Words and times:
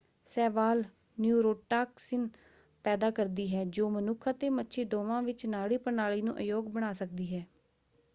ਸ਼ੈਵਾਲ 0.25 0.83
neurotoxin 1.17 2.27
ਪੈਦਾ 2.85 3.09
ਕਰਦੀ 3.11 3.47
ਹੈ 3.55 3.63
ਜੋ 3.67 3.89
ਮਨੁੱਖ 3.89 4.29
ਅਤੇ 4.29 4.49
ਮੱਛੀ 4.51 4.83
ਦੋਵਾਂ 4.85 5.21
ਵਿੱਚ 5.23 5.45
ਨਾੜੀ 5.45 5.77
ਪ੍ਰਣਾਲੀ 5.77 6.21
ਨੂੰ 6.21 6.37
ਅਯੋਗ 6.37 6.69
ਬਣਾ 6.69 6.91
ਸਕਦੀ 6.93 7.33
ਹੈ। 7.35 7.45